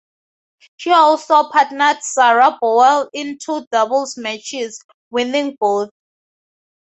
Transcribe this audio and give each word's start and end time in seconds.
She 0.77 0.91
also 0.91 1.49
partnered 1.51 2.01
Sarah 2.01 2.57
Borwell 2.59 3.07
in 3.13 3.37
two 3.37 3.67
doubles 3.71 4.17
matches, 4.17 4.81
winning 5.11 5.55
both. 5.59 5.91